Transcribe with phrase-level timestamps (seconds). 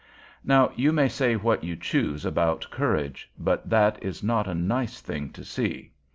[0.43, 4.99] Now you may say what you choose about courage, but that is not a nice
[4.99, 5.91] thing to see.